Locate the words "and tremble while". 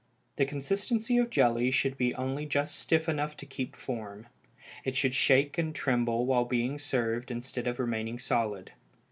5.59-6.45